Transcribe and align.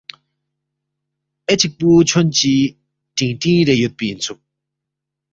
اے 1.47 1.53
چِک 1.59 1.71
پو 1.79 1.89
چھونچی 2.09 2.55
ٹنگ 3.15 3.35
ٹنگ 3.41 3.61
رے 3.67 3.73
یودپی 3.77 4.05
اِنسُوک 4.09 4.39